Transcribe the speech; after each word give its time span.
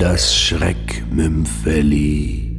Das 0.00 0.34
Schreckmümpfeli. 0.34 2.56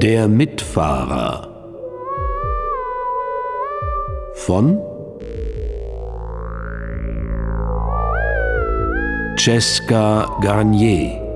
Der 0.00 0.26
Mitfahrer 0.26 1.46
von 4.32 4.80
Cesca 9.38 10.38
Garnier 10.40 11.29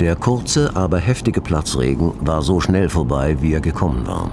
Der 0.00 0.14
kurze, 0.14 0.76
aber 0.76 0.98
heftige 0.98 1.40
Platzregen 1.40 2.12
war 2.20 2.42
so 2.42 2.60
schnell 2.60 2.88
vorbei, 2.88 3.36
wie 3.40 3.52
er 3.52 3.60
gekommen 3.60 4.06
war. 4.06 4.30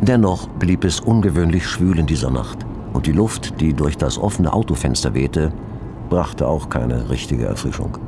Dennoch 0.00 0.48
blieb 0.48 0.84
es 0.84 0.98
ungewöhnlich 0.98 1.66
schwül 1.66 1.98
in 1.98 2.06
dieser 2.06 2.30
Nacht 2.30 2.66
und 2.92 3.06
die 3.06 3.12
Luft, 3.12 3.60
die 3.60 3.72
durch 3.72 3.96
das 3.96 4.18
offene 4.18 4.52
Autofenster 4.52 5.14
wehte, 5.14 5.52
brachte 6.10 6.48
auch 6.48 6.68
keine 6.68 7.08
richtige 7.08 7.46
Erfrischung. 7.46 7.98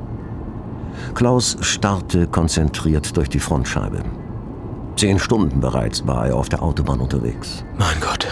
Klaus 1.15 1.57
starrte 1.61 2.27
konzentriert 2.27 3.17
durch 3.17 3.29
die 3.29 3.39
Frontscheibe. 3.39 4.03
Zehn 4.97 5.21
Stunden 5.21 5.61
bereits 5.61 6.07
war 6.07 6.27
er 6.27 6.37
auf 6.37 6.49
der 6.49 6.63
Autobahn 6.63 7.01
unterwegs. 7.01 7.65
Mein 7.79 8.01
Gott. 8.01 8.27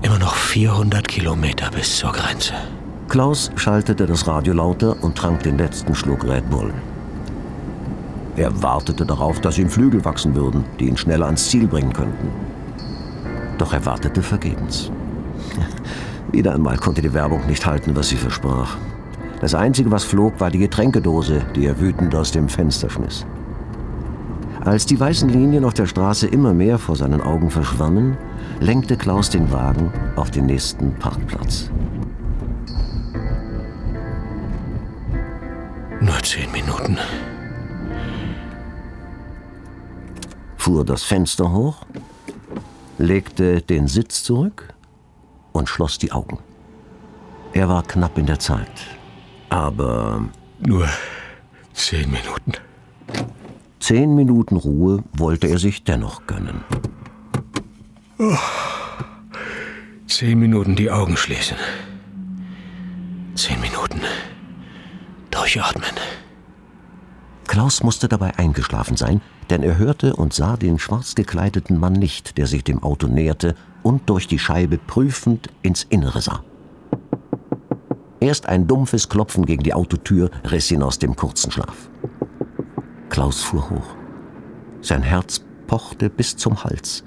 Immer 0.00 0.18
noch 0.18 0.34
400 0.34 1.06
Kilometer 1.06 1.70
bis 1.70 1.98
zur 1.98 2.12
Grenze. 2.12 2.54
Klaus 3.08 3.50
schaltete 3.56 4.04
das 4.04 4.26
Radio 4.26 4.52
lauter 4.52 4.94
und 5.02 5.16
trank 5.16 5.42
den 5.42 5.56
letzten 5.56 5.94
Schluck 5.94 6.24
Red 6.24 6.50
Bull. 6.50 6.74
Er 8.36 8.62
wartete 8.62 9.06
darauf, 9.06 9.40
dass 9.40 9.56
ihm 9.56 9.70
Flügel 9.70 10.04
wachsen 10.04 10.34
würden, 10.34 10.64
die 10.78 10.88
ihn 10.88 10.96
schneller 10.98 11.24
ans 11.24 11.48
Ziel 11.48 11.66
bringen 11.66 11.94
könnten. 11.94 12.28
Doch 13.56 13.72
er 13.72 13.86
wartete 13.86 14.22
vergebens. 14.22 14.92
Wieder 16.32 16.54
einmal 16.54 16.76
konnte 16.76 17.00
die 17.00 17.14
Werbung 17.14 17.46
nicht 17.46 17.64
halten, 17.64 17.96
was 17.96 18.10
sie 18.10 18.16
versprach. 18.16 18.76
Das 19.40 19.54
Einzige, 19.54 19.90
was 19.90 20.04
flog, 20.04 20.38
war 20.38 20.50
die 20.50 20.58
Getränkedose, 20.58 21.40
die 21.56 21.64
er 21.64 21.80
wütend 21.80 22.14
aus 22.14 22.30
dem 22.30 22.46
Fenster 22.46 22.90
schmiss. 22.90 23.24
Als 24.60 24.84
die 24.84 25.00
weißen 25.00 25.30
Linien 25.30 25.64
auf 25.64 25.72
der 25.72 25.86
Straße 25.86 26.26
immer 26.26 26.52
mehr 26.52 26.76
vor 26.78 26.94
seinen 26.94 27.22
Augen 27.22 27.48
verschwammen, 27.48 28.18
lenkte 28.60 28.98
Klaus 28.98 29.30
den 29.30 29.50
Wagen 29.50 29.90
auf 30.16 30.30
den 30.30 30.44
nächsten 30.44 30.92
Parkplatz. 30.96 31.70
Minuten. 36.88 36.98
Fuhr 40.56 40.84
das 40.84 41.04
Fenster 41.04 41.52
hoch, 41.52 41.86
legte 42.98 43.62
den 43.62 43.88
Sitz 43.88 44.22
zurück 44.24 44.74
und 45.52 45.68
schloss 45.68 45.98
die 45.98 46.12
Augen. 46.12 46.38
Er 47.52 47.68
war 47.68 47.82
knapp 47.82 48.18
in 48.18 48.26
der 48.26 48.38
Zeit, 48.38 48.70
aber 49.48 50.28
Nur 50.60 50.88
zehn 51.72 52.10
Minuten. 52.10 52.52
zehn 53.80 54.14
Minuten 54.14 54.56
Ruhe 54.56 55.02
wollte 55.12 55.48
er 55.48 55.58
sich 55.58 55.84
dennoch 55.84 56.26
gönnen. 56.26 56.64
Zehn 60.06 60.38
Minuten 60.38 60.74
die 60.74 60.90
Augen 60.90 61.16
schließen. 61.16 61.56
Zehn 63.34 63.60
Minuten. 63.60 64.00
Durchatmen. 65.30 65.94
Klaus 67.48 67.82
musste 67.82 68.08
dabei 68.08 68.38
eingeschlafen 68.38 68.96
sein, 68.96 69.22
denn 69.48 69.62
er 69.62 69.78
hörte 69.78 70.14
und 70.14 70.34
sah 70.34 70.58
den 70.58 70.78
schwarz 70.78 71.14
gekleideten 71.14 71.78
Mann 71.80 71.94
nicht, 71.94 72.36
der 72.36 72.46
sich 72.46 72.62
dem 72.62 72.82
Auto 72.82 73.08
näherte 73.08 73.54
und 73.82 74.08
durch 74.10 74.28
die 74.28 74.38
Scheibe 74.38 74.76
prüfend 74.76 75.48
ins 75.62 75.82
Innere 75.82 76.20
sah. 76.20 76.44
Erst 78.20 78.46
ein 78.46 78.66
dumpfes 78.66 79.08
Klopfen 79.08 79.46
gegen 79.46 79.62
die 79.62 79.72
Autotür 79.72 80.30
riss 80.50 80.70
ihn 80.70 80.82
aus 80.82 80.98
dem 80.98 81.16
kurzen 81.16 81.50
Schlaf. 81.50 81.88
Klaus 83.08 83.42
fuhr 83.42 83.70
hoch. 83.70 83.96
Sein 84.82 85.02
Herz 85.02 85.42
pochte 85.66 86.10
bis 86.10 86.36
zum 86.36 86.62
Hals. 86.64 87.02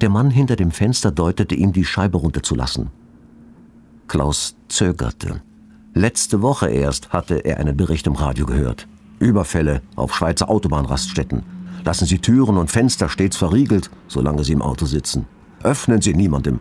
Der 0.00 0.08
Mann 0.08 0.30
hinter 0.30 0.56
dem 0.56 0.70
Fenster 0.70 1.10
deutete 1.10 1.54
ihm, 1.54 1.72
die 1.72 1.84
Scheibe 1.84 2.16
runterzulassen. 2.16 2.88
Klaus 4.08 4.56
zögerte. 4.68 5.42
Letzte 5.92 6.40
Woche 6.40 6.68
erst 6.68 7.12
hatte 7.12 7.44
er 7.44 7.58
einen 7.58 7.76
Bericht 7.76 8.06
im 8.06 8.14
Radio 8.14 8.46
gehört. 8.46 8.88
Überfälle 9.18 9.82
auf 9.94 10.14
Schweizer 10.14 10.48
Autobahnraststätten. 10.48 11.42
Lassen 11.84 12.06
Sie 12.06 12.18
Türen 12.18 12.56
und 12.56 12.70
Fenster 12.70 13.08
stets 13.08 13.36
verriegelt, 13.36 13.90
solange 14.08 14.44
Sie 14.44 14.52
im 14.52 14.62
Auto 14.62 14.86
sitzen. 14.86 15.26
Öffnen 15.62 16.00
Sie 16.00 16.14
niemandem. 16.14 16.60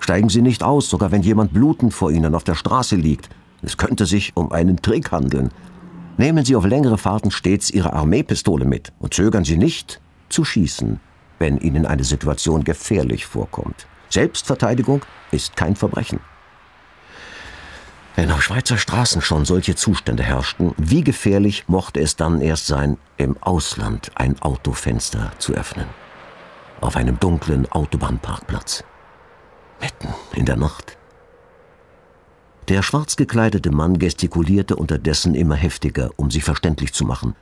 Steigen 0.00 0.28
Sie 0.28 0.42
nicht 0.42 0.62
aus, 0.62 0.90
sogar 0.90 1.12
wenn 1.12 1.22
jemand 1.22 1.52
blutend 1.52 1.94
vor 1.94 2.10
Ihnen 2.10 2.34
auf 2.34 2.44
der 2.44 2.54
Straße 2.54 2.96
liegt. 2.96 3.30
Es 3.62 3.76
könnte 3.76 4.04
sich 4.04 4.32
um 4.36 4.52
einen 4.52 4.82
Trick 4.82 5.12
handeln. 5.12 5.50
Nehmen 6.16 6.44
Sie 6.44 6.56
auf 6.56 6.66
längere 6.66 6.98
Fahrten 6.98 7.30
stets 7.30 7.70
Ihre 7.70 7.92
Armeepistole 7.92 8.64
mit 8.64 8.92
und 8.98 9.14
zögern 9.14 9.44
Sie 9.44 9.56
nicht 9.56 10.00
zu 10.28 10.44
schießen, 10.44 11.00
wenn 11.38 11.58
Ihnen 11.58 11.86
eine 11.86 12.04
Situation 12.04 12.64
gefährlich 12.64 13.26
vorkommt. 13.26 13.86
Selbstverteidigung 14.10 15.02
ist 15.30 15.56
kein 15.56 15.74
Verbrechen. 15.74 16.20
Wenn 18.16 18.30
auf 18.30 18.42
Schweizer 18.42 18.78
Straßen 18.78 19.22
schon 19.22 19.44
solche 19.44 19.74
Zustände 19.74 20.22
herrschten, 20.22 20.72
wie 20.76 21.02
gefährlich 21.02 21.64
mochte 21.66 22.00
es 22.00 22.14
dann 22.14 22.40
erst 22.40 22.66
sein, 22.66 22.96
im 23.16 23.36
Ausland 23.42 24.12
ein 24.14 24.40
Autofenster 24.40 25.32
zu 25.38 25.52
öffnen? 25.54 25.86
Auf 26.80 26.96
einem 26.96 27.18
dunklen 27.18 27.70
Autobahnparkplatz. 27.70 28.84
Mitten 29.80 30.14
in 30.34 30.46
der 30.46 30.56
Nacht. 30.56 30.96
Der 32.68 32.82
schwarz 32.82 33.16
gekleidete 33.16 33.70
Mann 33.70 33.98
gestikulierte 33.98 34.76
unterdessen 34.76 35.34
immer 35.34 35.56
heftiger, 35.56 36.10
um 36.16 36.30
sich 36.30 36.44
verständlich 36.44 36.94
zu 36.94 37.04
machen, 37.04 37.34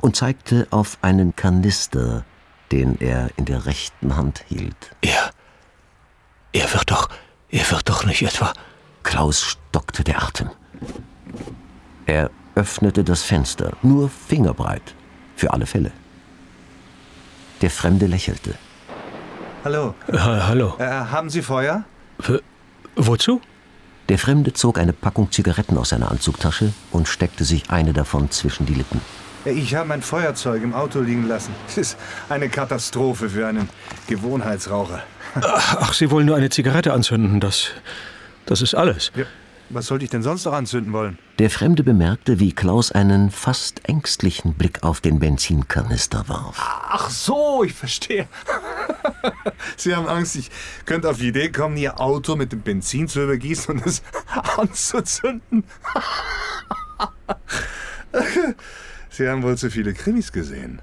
und 0.00 0.16
zeigte 0.16 0.68
auf 0.70 0.98
einen 1.00 1.34
Kanister, 1.34 2.24
den 2.70 3.00
er 3.00 3.30
in 3.36 3.46
der 3.46 3.66
rechten 3.66 4.16
Hand 4.16 4.44
hielt. 4.48 4.94
Er. 5.00 5.30
Er 6.52 6.72
wird 6.72 6.90
doch. 6.90 7.08
Er 7.48 7.68
wird 7.70 7.88
doch 7.88 8.04
nicht 8.04 8.22
etwa. 8.22 8.52
Klaus 9.02 9.42
stockte 9.42 10.04
der 10.04 10.22
Atem. 10.22 10.50
Er 12.06 12.30
öffnete 12.54 13.04
das 13.04 13.22
Fenster, 13.22 13.72
nur 13.82 14.08
fingerbreit, 14.08 14.94
für 15.36 15.52
alle 15.52 15.66
Fälle. 15.66 15.92
Der 17.60 17.70
Fremde 17.70 18.06
lächelte. 18.06 18.54
Hallo. 19.64 19.94
Ha 20.12 20.46
hallo. 20.48 20.74
Äh, 20.78 20.84
haben 20.84 21.28
Sie 21.30 21.42
Feuer? 21.42 21.84
W 22.18 22.38
wozu? 22.96 23.40
Der 24.08 24.18
Fremde 24.18 24.52
zog 24.52 24.78
eine 24.78 24.92
Packung 24.92 25.30
Zigaretten 25.30 25.78
aus 25.78 25.90
seiner 25.90 26.10
Anzugtasche 26.10 26.72
und 26.90 27.06
steckte 27.06 27.44
sich 27.44 27.70
eine 27.70 27.92
davon 27.92 28.30
zwischen 28.30 28.66
die 28.66 28.74
Lippen. 28.74 29.00
Ich 29.44 29.74
habe 29.74 29.88
mein 29.88 30.02
Feuerzeug 30.02 30.62
im 30.62 30.74
Auto 30.74 31.00
liegen 31.00 31.28
lassen. 31.28 31.54
Es 31.66 31.78
ist 31.78 31.98
eine 32.28 32.48
Katastrophe 32.48 33.30
für 33.30 33.46
einen 33.46 33.68
Gewohnheitsraucher. 34.06 35.02
Ach, 35.40 35.92
Sie 35.92 36.10
wollen 36.10 36.26
nur 36.26 36.36
eine 36.36 36.50
Zigarette 36.50 36.92
anzünden. 36.92 37.40
Das. 37.40 37.68
Das 38.50 38.62
ist 38.62 38.74
alles. 38.74 39.12
Ja, 39.14 39.26
was 39.68 39.86
sollte 39.86 40.04
ich 40.04 40.10
denn 40.10 40.24
sonst 40.24 40.44
noch 40.44 40.54
anzünden 40.54 40.92
wollen? 40.92 41.20
Der 41.38 41.50
Fremde 41.50 41.84
bemerkte, 41.84 42.40
wie 42.40 42.52
Klaus 42.52 42.90
einen 42.90 43.30
fast 43.30 43.88
ängstlichen 43.88 44.54
Blick 44.54 44.82
auf 44.82 45.00
den 45.00 45.20
Benzinkanister 45.20 46.28
warf. 46.28 46.56
Ach 46.58 47.10
so, 47.10 47.62
ich 47.62 47.74
verstehe. 47.74 48.26
Sie 49.76 49.94
haben 49.94 50.08
Angst, 50.08 50.34
ich 50.34 50.50
könnte 50.84 51.08
auf 51.08 51.18
die 51.18 51.28
Idee 51.28 51.52
kommen, 51.52 51.76
Ihr 51.76 52.00
Auto 52.00 52.34
mit 52.34 52.50
dem 52.50 52.62
Benzin 52.62 53.06
zu 53.06 53.22
übergießen 53.22 53.72
und 53.72 53.86
es 53.86 54.02
anzuzünden. 54.56 55.62
Sie 59.10 59.28
haben 59.28 59.44
wohl 59.44 59.56
zu 59.58 59.70
viele 59.70 59.94
Krimis 59.94 60.32
gesehen. 60.32 60.82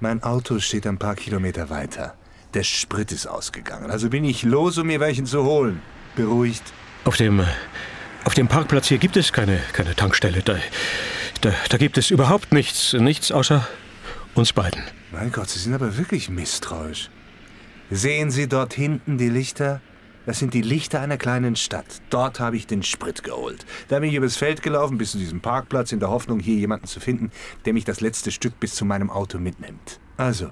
Mein 0.00 0.24
Auto 0.24 0.58
steht 0.58 0.84
ein 0.84 0.98
paar 0.98 1.14
Kilometer 1.14 1.70
weiter. 1.70 2.16
Der 2.54 2.64
Sprit 2.64 3.12
ist 3.12 3.28
ausgegangen, 3.28 3.88
also 3.88 4.10
bin 4.10 4.24
ich 4.24 4.42
los, 4.42 4.78
um 4.78 4.88
mir 4.88 4.98
welchen 4.98 5.26
zu 5.26 5.44
holen. 5.44 5.80
Beruhigt. 6.16 6.64
Auf 7.04 7.16
dem. 7.16 7.44
Auf 8.24 8.34
dem 8.34 8.48
Parkplatz 8.48 8.88
hier 8.88 8.98
gibt 8.98 9.16
es 9.16 9.32
keine, 9.32 9.58
keine 9.72 9.94
Tankstelle. 9.96 10.42
Da, 10.42 10.56
da, 11.40 11.52
da 11.70 11.78
gibt 11.78 11.96
es 11.96 12.10
überhaupt 12.10 12.52
nichts. 12.52 12.92
Nichts 12.92 13.32
außer 13.32 13.66
uns 14.34 14.52
beiden. 14.52 14.82
Mein 15.12 15.32
Gott, 15.32 15.48
Sie 15.48 15.58
sind 15.58 15.72
aber 15.72 15.96
wirklich 15.96 16.28
misstrauisch. 16.28 17.08
Sehen 17.90 18.30
Sie 18.30 18.46
dort 18.46 18.74
hinten 18.74 19.16
die 19.16 19.30
Lichter? 19.30 19.80
Das 20.26 20.38
sind 20.38 20.52
die 20.52 20.60
Lichter 20.60 21.00
einer 21.00 21.16
kleinen 21.16 21.56
Stadt. 21.56 22.02
Dort 22.10 22.38
habe 22.38 22.56
ich 22.56 22.66
den 22.66 22.82
Sprit 22.82 23.22
geholt. 23.22 23.64
Da 23.88 23.98
bin 23.98 24.10
ich 24.10 24.14
übers 24.14 24.36
Feld 24.36 24.62
gelaufen 24.62 24.98
bis 24.98 25.12
zu 25.12 25.18
diesem 25.18 25.40
Parkplatz 25.40 25.90
in 25.92 26.00
der 26.00 26.10
Hoffnung, 26.10 26.38
hier 26.38 26.56
jemanden 26.56 26.86
zu 26.86 27.00
finden, 27.00 27.30
der 27.64 27.72
mich 27.72 27.86
das 27.86 28.02
letzte 28.02 28.30
Stück 28.30 28.60
bis 28.60 28.74
zu 28.74 28.84
meinem 28.84 29.08
Auto 29.08 29.38
mitnimmt. 29.38 30.00
Also, 30.18 30.50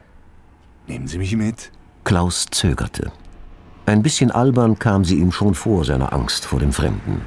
nehmen 0.86 1.08
Sie 1.08 1.18
mich 1.18 1.36
mit. 1.36 1.72
Klaus 2.04 2.46
zögerte. 2.50 3.12
Ein 3.86 4.02
bisschen 4.02 4.32
albern 4.32 4.80
kam 4.80 5.04
sie 5.04 5.14
ihm 5.20 5.30
schon 5.30 5.54
vor 5.54 5.84
seiner 5.84 6.12
Angst 6.12 6.44
vor 6.44 6.58
dem 6.58 6.72
Fremden. 6.72 7.22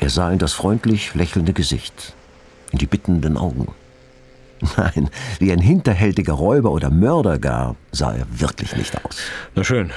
Er 0.00 0.08
sah 0.08 0.32
in 0.32 0.38
das 0.38 0.54
freundlich 0.54 1.14
lächelnde 1.14 1.52
Gesicht, 1.52 2.14
in 2.72 2.78
die 2.78 2.86
bittenden 2.86 3.36
Augen. 3.36 3.68
Nein, 4.78 5.10
wie 5.38 5.52
ein 5.52 5.58
hinterhältiger 5.58 6.32
Räuber 6.32 6.70
oder 6.70 6.88
Mörder 6.88 7.38
gar 7.38 7.76
sah 7.92 8.14
er 8.14 8.26
wirklich 8.30 8.74
nicht 8.74 9.04
aus. 9.04 9.18
Na 9.54 9.62
schön. 9.62 9.92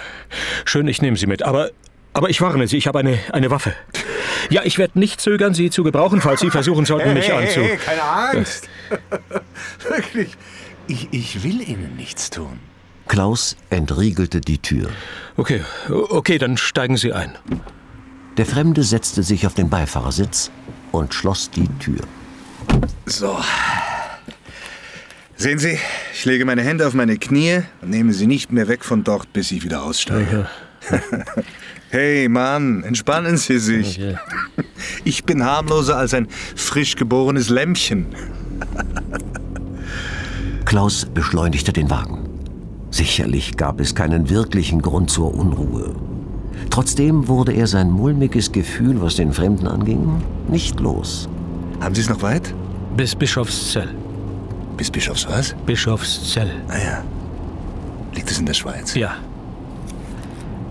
Schön, 0.65 0.85
ich 0.89 1.01
nehme 1.01 1.15
Sie 1.15 1.27
mit. 1.27 1.43
Aber, 1.43 1.69
aber 2.11 2.29
ich 2.29 2.41
warne 2.41 2.67
Sie, 2.67 2.75
ich 2.75 2.87
habe 2.87 2.99
eine, 2.99 3.17
eine 3.31 3.49
Waffe. 3.49 3.73
Ja, 4.49 4.63
ich 4.65 4.77
werde 4.77 4.99
nicht 4.99 5.21
zögern, 5.21 5.53
sie 5.53 5.69
zu 5.69 5.85
gebrauchen, 5.85 6.19
falls 6.19 6.41
Sie 6.41 6.49
versuchen 6.49 6.85
sollten, 6.85 7.13
mich 7.13 7.29
hey, 7.29 7.47
anzu... 7.47 7.61
Hey, 7.61 7.77
keine 7.77 8.03
Angst. 8.03 8.67
Wirklich. 9.89 10.35
Ich, 10.87 11.07
ich 11.11 11.43
will 11.43 11.61
Ihnen 11.61 11.95
nichts 11.95 12.29
tun. 12.29 12.59
Klaus 13.13 13.55
entriegelte 13.69 14.41
die 14.41 14.57
Tür. 14.57 14.89
Okay, 15.37 15.61
okay, 15.87 16.39
dann 16.39 16.57
steigen 16.57 16.97
Sie 16.97 17.13
ein. 17.13 17.37
Der 18.37 18.47
Fremde 18.47 18.81
setzte 18.81 19.21
sich 19.21 19.45
auf 19.45 19.53
den 19.53 19.69
Beifahrersitz 19.69 20.49
und 20.91 21.13
schloss 21.13 21.51
die 21.51 21.67
Tür. 21.77 21.99
So. 23.05 23.37
Sehen 25.35 25.59
Sie, 25.59 25.77
ich 26.11 26.25
lege 26.25 26.43
meine 26.45 26.63
Hände 26.63 26.87
auf 26.87 26.95
meine 26.95 27.19
Knie 27.19 27.61
und 27.83 27.91
nehme 27.91 28.13
sie 28.13 28.25
nicht 28.25 28.51
mehr 28.51 28.67
weg 28.67 28.83
von 28.83 29.03
dort, 29.03 29.31
bis 29.31 29.51
ich 29.51 29.63
wieder 29.63 29.83
aussteige. 29.83 30.49
Hey 31.91 32.27
Mann, 32.27 32.83
entspannen 32.83 33.37
Sie 33.37 33.59
sich. 33.59 33.99
Okay. 33.99 34.17
Ich 35.03 35.25
bin 35.25 35.45
harmloser 35.45 35.95
als 35.95 36.15
ein 36.15 36.27
frisch 36.55 36.95
geborenes 36.95 37.49
Lämmchen. 37.49 38.07
Klaus 40.65 41.05
beschleunigte 41.13 41.71
den 41.71 41.91
Wagen. 41.91 42.22
Sicherlich 42.93 43.57
gab 43.57 43.79
es 43.79 43.95
keinen 43.95 44.29
wirklichen 44.29 44.79
Grund 44.79 45.09
zur 45.09 45.33
Unruhe. 45.33 45.95
Trotzdem 46.69 47.27
wurde 47.27 47.51
er 47.51 47.65
sein 47.65 47.89
mulmiges 47.89 48.51
Gefühl, 48.51 49.01
was 49.01 49.15
den 49.15 49.33
Fremden 49.33 49.65
anging, 49.67 50.21
nicht 50.47 50.79
los. 50.79 51.27
Haben 51.81 51.95
Sie 51.95 52.01
es 52.01 52.09
noch 52.09 52.21
weit? 52.21 52.53
Bis 52.95 53.15
Bischofszell. 53.15 53.89
Bis 54.77 54.91
Bischofs 54.91 55.27
was? 55.27 55.55
Bischofszell. 55.65 56.51
Ah 56.67 56.77
ja. 56.77 57.03
Liegt 58.13 58.29
es 58.29 58.37
in 58.37 58.45
der 58.45 58.53
Schweiz? 58.53 58.93
Ja. 58.93 59.15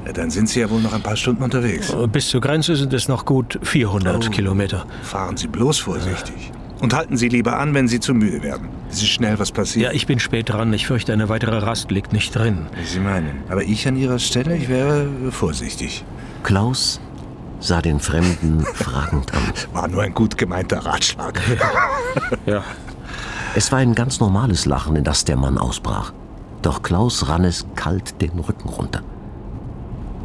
Ja, 0.06 0.12
Dann 0.12 0.30
sind 0.30 0.48
Sie 0.48 0.60
ja 0.60 0.70
wohl 0.70 0.80
noch 0.80 0.92
ein 0.92 1.02
paar 1.02 1.16
Stunden 1.16 1.42
unterwegs. 1.42 1.92
Bis 2.12 2.28
zur 2.28 2.40
Grenze 2.40 2.76
sind 2.76 2.92
es 2.92 3.08
noch 3.08 3.24
gut 3.24 3.58
400 3.64 4.28
Oh. 4.28 4.30
Kilometer. 4.30 4.86
Fahren 5.02 5.36
Sie 5.36 5.48
bloß 5.48 5.80
vorsichtig. 5.80 6.52
Und 6.82 6.94
halten 6.94 7.16
Sie 7.16 7.28
lieber 7.28 7.60
an, 7.60 7.74
wenn 7.74 7.86
Sie 7.86 8.00
zu 8.00 8.12
müde 8.12 8.42
werden. 8.42 8.68
Es 8.90 8.96
ist 8.96 9.10
schnell 9.10 9.38
was 9.38 9.52
passiert. 9.52 9.84
Ja, 9.86 9.92
ich 9.92 10.08
bin 10.08 10.18
spät 10.18 10.48
dran. 10.48 10.72
Ich 10.72 10.88
fürchte, 10.88 11.12
eine 11.12 11.28
weitere 11.28 11.58
Rast 11.58 11.92
liegt 11.92 12.12
nicht 12.12 12.34
drin. 12.34 12.66
Wie 12.76 12.84
Sie 12.84 12.98
meinen. 12.98 13.44
Aber 13.48 13.62
ich 13.62 13.86
an 13.86 13.96
Ihrer 13.96 14.18
Stelle, 14.18 14.56
ich 14.56 14.68
wäre 14.68 15.06
vorsichtig. 15.30 16.04
Klaus 16.42 17.00
sah 17.60 17.80
den 17.80 18.00
Fremden 18.00 18.64
fragend 18.74 19.32
an. 19.32 19.52
War 19.72 19.86
nur 19.86 20.02
ein 20.02 20.12
gut 20.12 20.36
gemeinter 20.36 20.84
Ratschlag. 20.84 21.40
Ja. 22.46 22.64
Es 23.54 23.70
war 23.70 23.78
ein 23.78 23.94
ganz 23.94 24.18
normales 24.18 24.66
Lachen, 24.66 24.96
in 24.96 25.04
das 25.04 25.24
der 25.24 25.36
Mann 25.36 25.58
ausbrach. 25.58 26.12
Doch 26.62 26.82
Klaus 26.82 27.28
rann 27.28 27.44
es 27.44 27.64
kalt 27.76 28.20
den 28.20 28.40
Rücken 28.40 28.68
runter. 28.68 29.02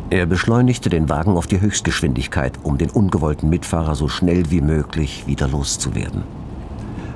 Er 0.09 0.25
beschleunigte 0.25 0.89
den 0.89 1.07
Wagen 1.07 1.37
auf 1.37 1.45
die 1.45 1.61
Höchstgeschwindigkeit, 1.61 2.53
um 2.63 2.79
den 2.79 2.89
ungewollten 2.89 3.47
Mitfahrer 3.47 3.93
so 3.93 4.07
schnell 4.07 4.49
wie 4.49 4.61
möglich 4.61 5.25
wieder 5.27 5.47
loszuwerden. 5.47 6.23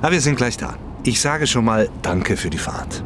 Aber 0.02 0.12
wir 0.12 0.20
sind 0.20 0.36
gleich 0.36 0.56
da. 0.56 0.74
Ich 1.04 1.20
sage 1.20 1.46
schon 1.46 1.64
mal 1.64 1.88
Danke 2.02 2.36
für 2.36 2.50
die 2.50 2.58
Fahrt. 2.58 3.02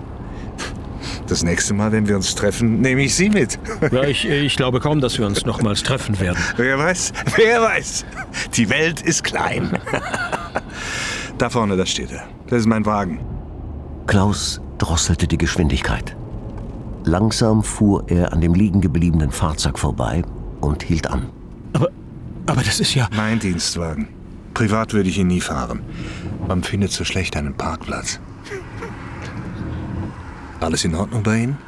Das 1.27 1.43
nächste 1.43 1.75
Mal, 1.75 1.93
wenn 1.93 2.07
wir 2.09 2.17
uns 2.17 2.35
treffen, 2.35 2.81
nehme 2.81 3.03
ich 3.03 3.15
Sie 3.15 3.29
mit. 3.29 3.59
ja 3.91 4.05
ich, 4.05 4.25
ich 4.27 4.57
glaube 4.57 4.81
kaum, 4.81 5.01
dass 5.01 5.19
wir 5.19 5.27
uns 5.27 5.45
nochmals 5.45 5.83
treffen 5.83 6.19
werden. 6.21 6.39
Wer 6.57 6.79
weiß, 6.79 7.13
wer 7.37 7.63
weiß. 7.63 8.05
Die 8.55 8.71
Welt 8.71 9.03
ist 9.03 9.23
klein. 9.23 9.79
Da 11.39 11.51
vorne, 11.51 11.77
da 11.77 11.85
steht 11.85 12.13
er. 12.13 12.25
Das 12.47 12.61
ist 12.61 12.67
mein 12.67 12.87
Wagen. 12.87 13.21
Klaus 14.07 14.63
drosselte 14.79 15.27
die 15.27 15.37
Geschwindigkeit. 15.37 16.17
Langsam 17.05 17.63
fuhr 17.63 18.05
er 18.09 18.33
an 18.33 18.41
dem 18.41 18.55
liegen 18.55 18.81
gebliebenen 18.81 19.31
Fahrzeug 19.31 19.79
vorbei 19.79 20.23
und 20.63 20.83
hielt 20.83 21.09
an. 21.09 21.27
Aber, 21.75 21.91
aber 22.47 22.63
das 22.63 22.81
ist 22.81 22.95
ja... 22.95 23.07
Mein 23.15 23.39
Dienstwagen. 23.39 24.09
Privat 24.55 24.95
würde 24.95 25.11
ich 25.11 25.19
ihn 25.19 25.27
nie 25.27 25.43
fahren. 25.43 25.83
Man 26.49 26.63
findet 26.63 26.93
so 26.93 27.05
schlecht 27.05 27.37
einen 27.37 27.55
Parkplatz. 27.55 28.21
Alles 30.61 30.85
in 30.85 30.95
Ordnung 30.95 31.23
bei 31.23 31.39
Ihnen? 31.39 31.59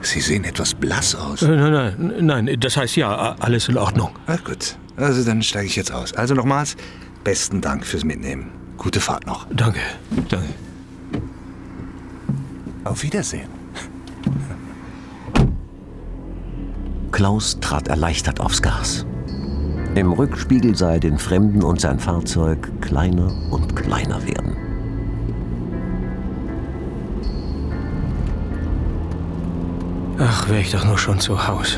Sie 0.00 0.20
sehen 0.20 0.44
etwas 0.44 0.74
blass 0.74 1.14
aus. 1.14 1.42
Äh, 1.42 1.48
Nein, 1.48 1.94
nein, 2.18 2.44
nein, 2.46 2.60
das 2.60 2.76
heißt 2.76 2.96
ja, 2.96 3.36
alles 3.38 3.68
in 3.68 3.78
Ordnung. 3.78 4.10
Na 4.26 4.36
gut, 4.36 4.76
also 4.96 5.24
dann 5.24 5.42
steige 5.42 5.66
ich 5.66 5.76
jetzt 5.76 5.92
aus. 5.92 6.12
Also 6.12 6.34
nochmals, 6.34 6.76
besten 7.22 7.60
Dank 7.60 7.86
fürs 7.86 8.04
Mitnehmen. 8.04 8.50
Gute 8.76 9.00
Fahrt 9.00 9.26
noch. 9.26 9.46
Danke, 9.50 9.80
danke. 10.28 10.48
Auf 12.84 13.02
Wiedersehen. 13.02 13.48
Klaus 17.12 17.58
trat 17.60 17.88
erleichtert 17.88 18.40
aufs 18.40 18.60
Gas. 18.60 19.06
Im 19.94 20.12
Rückspiegel 20.12 20.74
sah 20.74 20.94
er 20.94 21.00
den 21.00 21.18
Fremden 21.18 21.62
und 21.62 21.80
sein 21.80 22.00
Fahrzeug 22.00 22.68
kleiner 22.80 23.32
und 23.50 23.76
kleiner 23.76 24.20
werden. 24.26 24.56
Ach, 30.18 30.48
wäre 30.48 30.60
ich 30.60 30.72
doch 30.72 30.84
nur 30.84 30.98
schon 30.98 31.20
zu 31.20 31.46
Hause. 31.46 31.76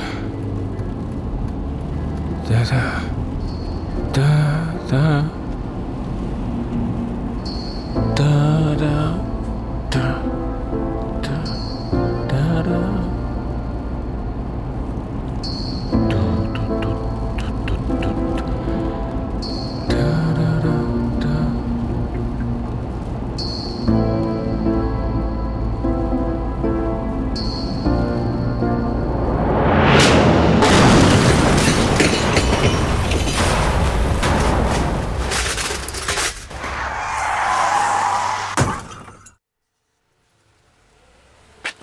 Da, 2.49 2.63
da. 2.71 3.03
Da, 4.13 4.75
da. 4.89 5.25
Da, 8.15 8.75
da. 8.75 8.77
Da. 8.79 9.26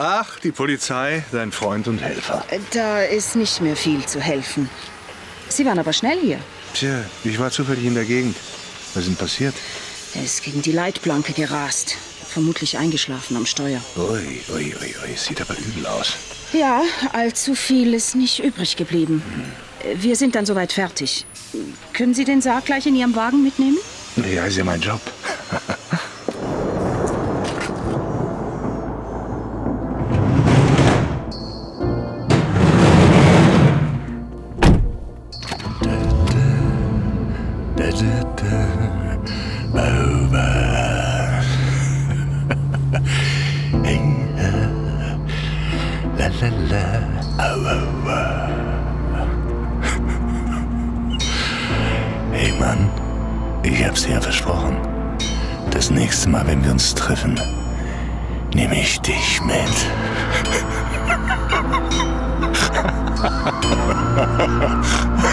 Ach, 0.05 0.37
die 0.39 0.51
Polizei, 0.51 1.23
dein 1.31 1.53
Freund 1.53 1.87
und 1.87 1.99
Helfer. 1.99 2.43
Da 2.73 3.03
ist 3.03 3.37
nicht 3.37 3.61
mehr 3.61 3.77
viel 3.77 4.05
zu 4.05 4.19
helfen. 4.19 4.69
Sie 5.47 5.65
waren 5.65 5.79
aber 5.79 5.93
schnell 5.93 6.19
hier. 6.19 6.39
Tja, 6.73 7.05
ich 7.23 7.39
war 7.39 7.51
zufällig 7.51 7.85
in 7.85 7.95
der 7.95 8.03
Gegend. 8.03 8.35
Was 8.93 9.03
ist 9.03 9.07
denn 9.07 9.15
passiert? 9.15 9.55
Er 10.13 10.23
ist 10.25 10.43
gegen 10.43 10.61
die 10.61 10.73
Leitplanke 10.73 11.31
gerast. 11.31 11.95
Vermutlich 12.27 12.77
eingeschlafen 12.77 13.37
am 13.37 13.45
Steuer. 13.45 13.79
Ui, 13.95 14.41
ui, 14.53 14.75
ui, 14.81 14.95
ui, 15.05 15.15
sieht 15.15 15.39
aber 15.39 15.55
übel 15.57 15.87
aus. 15.87 16.17
Ja, 16.51 16.81
allzu 17.13 17.55
viel 17.55 17.93
ist 17.93 18.13
nicht 18.13 18.43
übrig 18.43 18.75
geblieben. 18.75 19.23
Wir 19.95 20.17
sind 20.17 20.35
dann 20.35 20.45
soweit 20.45 20.73
fertig. 20.73 21.25
Können 21.93 22.13
Sie 22.13 22.25
den 22.25 22.41
Sarg 22.41 22.65
gleich 22.65 22.85
in 22.85 22.97
Ihrem 22.97 23.15
Wagen 23.15 23.41
mitnehmen? 23.41 23.77
Ja, 24.17 24.47
ist 24.47 24.57
ja 24.57 24.65
mein 24.65 24.81
Job. 24.81 24.99
Hey 52.31 52.53
Mann, 52.57 52.89
ich 53.63 53.85
hab's 53.85 54.07
ja 54.07 54.21
versprochen. 54.21 54.77
Das 55.69 55.91
nächste 55.91 56.29
Mal, 56.29 56.47
wenn 56.47 56.63
wir 56.63 56.71
uns 56.71 56.95
treffen, 56.95 57.37
nehme 58.53 58.79
ich 58.79 59.01
dich 59.01 59.41
mit. 59.41 59.55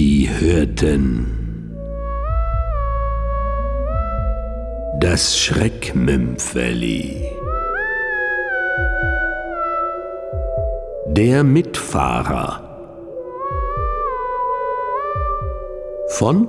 hörten. 0.00 1.26
Das 5.00 5.38
Schreckmümpfeli. 5.38 7.30
Der 11.08 11.44
Mitfahrer. 11.44 12.66
Von? 16.08 16.48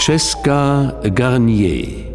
Cesca 0.00 1.00
Garnier 1.14 2.07